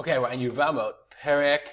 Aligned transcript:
Okay, 0.00 0.16
we're 0.16 0.28
on 0.28 0.38
Yevamot, 0.38 0.92
Perek 1.24 1.66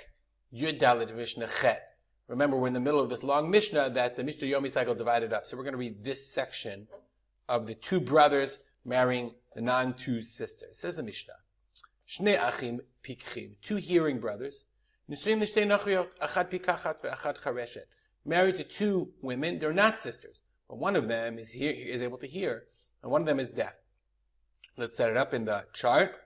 Yud 0.52 0.79
Dalet 0.79 1.16
Mishnah 1.16 1.46
Chet. 1.62 1.90
Remember, 2.28 2.58
we're 2.58 2.66
in 2.66 2.74
the 2.74 2.79
middle 2.79 3.00
of 3.00 3.08
this 3.08 3.24
long 3.24 3.51
Mishnah 3.51 3.92
that 3.92 4.16
the 4.16 4.24
Mishnah 4.24 4.48
Yomi 4.48 4.71
cycle 4.71 4.96
divided 4.96 5.32
up. 5.32 5.46
So 5.46 5.55
we're 5.55 5.62
going 5.62 5.74
to 5.74 5.78
read 5.78 6.04
this 6.04 6.25
section 6.25 6.88
of 7.47 7.67
the 7.67 7.75
two 7.75 8.01
brothers 8.01 8.63
marrying 8.83 9.35
the 9.53 9.61
non-two 9.61 10.23
sisters. 10.23 10.69
It 10.69 10.75
says 10.75 10.97
the 10.97 11.03
Mishnah. 11.03 11.35
Shnei 12.09 12.35
achim 12.35 12.81
pikchim, 13.03 13.61
two 13.61 13.75
hearing 13.75 14.19
brothers. 14.19 14.65
Nisuim 15.07 15.39
l'shtei 15.39 15.67
nachriot, 15.67 16.17
achad 16.17 16.49
pikachat 16.49 17.03
ve'achad 17.03 17.39
chareshet. 17.44 17.85
Married 18.26 18.55
to 18.55 18.63
two 18.63 19.12
women, 19.21 19.59
they're 19.59 19.71
not 19.71 19.98
sisters. 19.98 20.41
But 20.67 20.80
one 20.80 20.95
of 20.95 21.07
them 21.07 21.38
is, 21.38 21.52
hear, 21.52 21.71
is 21.71 22.02
able 22.02 22.17
to 22.17 22.27
hear, 22.27 22.63
and 23.03 23.12
one 23.12 23.21
of 23.21 23.27
them 23.27 23.39
is 23.39 23.52
deaf. 23.52 23.77
Let's 24.77 24.98
set 24.98 25.12
it 25.12 25.16
up 25.16 25.31
in 25.31 25.45
the 25.45 25.66
chart. 25.73 26.24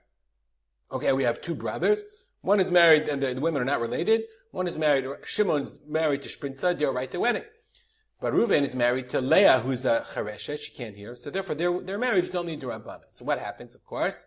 Okay, 0.92 1.12
we 1.12 1.22
have 1.22 1.40
two 1.40 1.54
brothers. 1.54 2.04
One 2.40 2.58
is 2.58 2.70
married, 2.70 3.08
and 3.08 3.22
the, 3.22 3.34
the 3.34 3.40
women 3.40 3.62
are 3.62 3.66
not 3.66 3.80
related. 3.80 4.22
One 4.50 4.66
is 4.66 4.76
married, 4.76 5.06
Shimon's 5.24 5.78
married 5.88 6.22
to 6.22 6.28
Shprinza, 6.28 6.76
they're 6.76 6.90
right 6.90 7.10
to 7.10 7.20
wedding. 7.20 7.44
But 8.20 8.32
Reuven 8.32 8.62
is 8.62 8.74
married 8.74 9.08
to 9.10 9.20
Leah, 9.20 9.60
who's 9.60 9.86
a 9.86 10.00
Chareshet, 10.00 10.58
she 10.58 10.72
can't 10.72 10.96
hear. 10.96 11.14
So 11.14 11.30
therefore, 11.30 11.54
their, 11.54 11.80
their 11.80 11.98
marriage 11.98 12.28
is 12.28 12.34
only 12.34 12.56
Durabana. 12.56 13.04
So 13.12 13.24
what 13.24 13.38
happens, 13.38 13.74
of 13.74 13.84
course? 13.84 14.26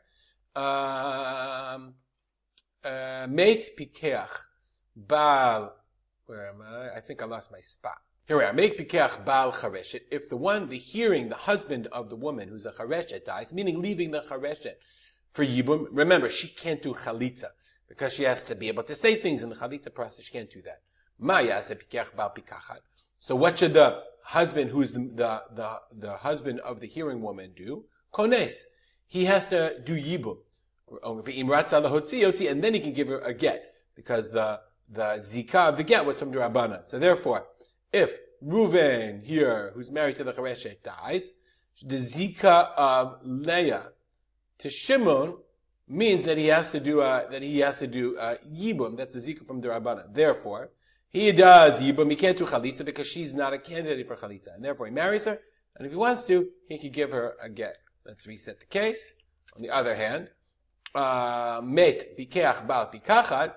Um, 0.55 1.95
uh, 2.83 3.27
make 3.29 3.77
Pikeach, 3.77 4.31
Baal, 4.95 5.75
where 6.25 6.49
am 6.49 6.61
I? 6.61 6.97
I 6.97 6.99
think 7.01 7.21
I 7.21 7.25
lost 7.25 7.51
my 7.51 7.59
spot. 7.59 7.97
Here 8.27 8.37
we 8.37 8.43
are. 8.45 8.53
Make 8.53 8.77
Pikeach 8.77 9.25
Baal 9.25 9.51
Chareshet. 9.51 10.01
If 10.09 10.29
the 10.29 10.37
one, 10.37 10.69
the 10.69 10.77
hearing, 10.77 11.27
the 11.27 11.35
husband 11.35 11.87
of 11.87 12.09
the 12.09 12.15
woman 12.15 12.47
who's 12.47 12.65
a 12.65 12.71
Chareshet 12.71 13.25
dies, 13.25 13.53
meaning 13.53 13.81
leaving 13.81 14.11
the 14.11 14.21
Chareshet, 14.21 14.75
for 15.33 15.43
Yibum. 15.43 15.87
Remember, 15.91 16.29
she 16.29 16.47
can't 16.47 16.81
do 16.81 16.93
chalitza 16.93 17.47
because 17.87 18.13
she 18.13 18.23
has 18.23 18.43
to 18.43 18.55
be 18.55 18.67
able 18.67 18.83
to 18.83 18.95
say 18.95 19.15
things 19.15 19.43
in 19.43 19.49
the 19.49 19.55
chalitza 19.55 19.93
process. 19.93 20.25
She 20.25 20.31
can't 20.31 20.49
do 20.49 20.61
that. 20.61 20.81
Maya 21.19 21.61
So 23.19 23.35
what 23.35 23.57
should 23.59 23.73
the 23.73 24.03
husband, 24.25 24.71
who's 24.71 24.93
the, 24.93 24.99
the, 24.99 25.43
the, 25.53 25.79
the 25.95 26.13
husband 26.17 26.59
of 26.61 26.79
the 26.79 26.87
hearing 26.87 27.21
woman 27.21 27.51
do? 27.55 27.85
Kones. 28.11 28.63
He 29.07 29.25
has 29.25 29.49
to 29.49 29.79
do 29.83 29.99
yibum. 29.99 30.37
And 31.03 32.63
then 32.63 32.73
he 32.73 32.79
can 32.79 32.93
give 32.93 33.07
her 33.09 33.19
a 33.19 33.33
get 33.33 33.73
because 33.95 34.31
the, 34.31 34.59
the 34.89 35.15
zika 35.17 35.69
of 35.69 35.77
the 35.77 35.83
get 35.83 36.05
was 36.05 36.19
from 36.19 36.31
the 36.31 36.37
Rabbana. 36.37 36.85
So 36.85 36.99
therefore, 36.99 37.47
if 37.91 38.17
Reuven 38.43 39.23
here, 39.23 39.71
who's 39.73 39.91
married 39.91 40.15
to 40.17 40.23
the 40.23 40.33
Chareshet, 40.33 40.83
dies, 40.83 41.33
the 41.81 41.95
zika 41.95 42.71
of 42.75 43.19
Leah 43.23 43.89
to 44.59 44.69
Shimon 44.69 45.37
means 45.87 46.25
that 46.25 46.37
he 46.37 46.47
has 46.47 46.71
to 46.71 46.79
do 46.79 47.01
uh, 47.01 47.27
that 47.29 47.43
he 47.43 47.59
has 47.59 47.79
to 47.79 47.87
do 47.87 48.17
uh, 48.17 48.35
yibum. 48.51 48.97
That's 48.97 49.13
the 49.13 49.19
zika 49.33 49.45
from 49.45 49.59
the 49.59 49.69
Rabbana. 49.69 50.13
Therefore, 50.13 50.71
he 51.09 51.31
does 51.31 51.81
yibum. 51.81 52.09
He 52.09 52.15
can't 52.15 52.37
do 52.37 52.45
chalitza 52.45 52.85
because 52.85 53.07
she's 53.07 53.33
not 53.33 53.53
a 53.53 53.57
candidate 53.57 54.07
for 54.07 54.15
chalitza, 54.15 54.55
and 54.55 54.63
therefore 54.63 54.87
he 54.87 54.91
marries 54.91 55.25
her. 55.25 55.39
And 55.75 55.85
if 55.85 55.91
he 55.91 55.97
wants 55.97 56.25
to, 56.25 56.49
he 56.69 56.77
could 56.77 56.93
give 56.93 57.11
her 57.11 57.35
a 57.41 57.49
get. 57.49 57.77
Let's 58.05 58.27
reset 58.27 58.59
the 58.59 58.65
case. 58.65 59.15
On 59.55 59.61
the 59.61 59.69
other 59.69 59.95
hand, 59.95 60.29
uh, 60.95 61.61
met 61.63 62.17
bikeach 62.17 62.67
bal 62.67 62.91
pikachat. 62.91 63.53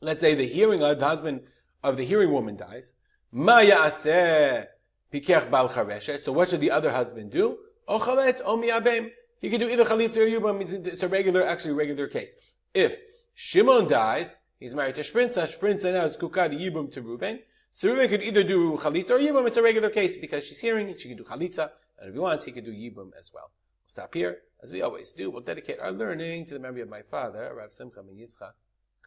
Let's 0.00 0.20
say 0.20 0.34
the 0.34 0.44
hearing 0.44 0.80
the 0.80 0.96
husband 1.04 1.42
of 1.82 1.96
the 1.96 2.04
hearing 2.04 2.32
woman 2.32 2.56
dies. 2.56 2.94
Ma 3.30 3.58
ya'aseh 3.60 4.66
bikeach 5.12 5.50
bal. 5.50 5.68
So 5.68 6.32
what 6.32 6.48
should 6.48 6.60
the 6.60 6.70
other 6.70 6.90
husband 6.90 7.30
do? 7.30 7.58
O 7.88 7.98
chaletz 7.98 8.40
o 8.44 8.56
mi'abem. 8.56 9.10
He 9.42 9.50
can 9.50 9.58
do 9.58 9.68
either 9.68 9.84
chalitza 9.84 10.18
or 10.18 10.40
yibum. 10.40 10.60
It's 10.86 11.02
a 11.02 11.08
regular, 11.08 11.42
actually 11.44 11.74
regular 11.74 12.06
case. 12.06 12.36
If 12.72 13.00
Shimon 13.34 13.88
dies, 13.88 14.38
he's 14.60 14.72
married 14.72 14.94
to 14.94 15.00
Shprinza. 15.00 15.42
Shprinza 15.52 15.92
now 15.92 16.04
is 16.04 16.16
kukad 16.16 16.58
yibum 16.58 16.90
to 16.92 17.02
Reuven. 17.02 17.40
So 17.72 17.88
Reuven 17.88 18.08
could 18.08 18.22
either 18.22 18.44
do 18.44 18.76
chalitza 18.76 19.10
or 19.10 19.18
yibum. 19.18 19.48
It's 19.48 19.56
a 19.56 19.62
regular 19.62 19.90
case 19.90 20.16
because 20.16 20.46
she's 20.46 20.60
hearing. 20.60 20.94
She 20.96 21.08
can 21.08 21.18
do 21.18 21.24
chalitza, 21.24 21.70
and 21.98 22.08
if 22.08 22.14
he 22.14 22.20
wants, 22.20 22.44
he 22.44 22.52
can 22.52 22.62
do 22.62 22.72
yibum 22.72 23.10
as 23.18 23.32
well. 23.34 23.50
We'll 23.50 23.88
stop 23.88 24.14
here, 24.14 24.42
as 24.62 24.72
we 24.72 24.80
always 24.80 25.12
do. 25.12 25.28
We'll 25.28 25.42
dedicate 25.42 25.80
our 25.80 25.90
learning 25.90 26.44
to 26.46 26.54
the 26.54 26.60
memory 26.60 26.82
of 26.82 26.88
my 26.88 27.02
father, 27.02 27.52
Rav 27.52 27.72
Simcha 27.72 28.00
Ben 28.04 28.16
Yitzchak 28.16 28.52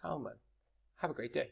Kalman. 0.02 0.36
Have 0.98 1.12
a 1.12 1.14
great 1.14 1.32
day. 1.32 1.52